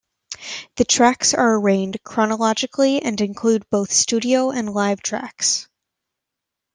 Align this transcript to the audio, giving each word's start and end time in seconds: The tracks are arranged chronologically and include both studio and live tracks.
The 0.77 0.83
tracks 0.83 1.35
are 1.35 1.59
arranged 1.59 1.99
chronologically 2.03 3.03
and 3.03 3.21
include 3.21 3.69
both 3.69 3.91
studio 3.91 4.49
and 4.49 4.73
live 4.73 5.03
tracks. 5.03 5.67